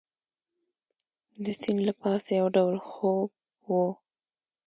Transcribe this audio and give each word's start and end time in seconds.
د 1.43 1.45
سیند 1.61 1.79
له 1.87 1.93
پاسه 2.01 2.31
یو 2.39 2.47
ډول 2.55 2.75
خوپ 2.89 3.31
وو. 3.69 3.85